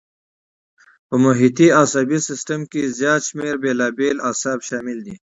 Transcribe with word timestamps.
په 1.07 1.15
محیطي 1.23 1.67
عصبي 1.81 2.19
سیستم 2.29 2.59
کې 2.71 2.93
زیات 2.99 3.21
شمېر 3.29 3.53
بېلابېل 3.63 4.17
اعصاب 4.27 4.59
شامل 4.69 4.97
دي. 5.05 5.15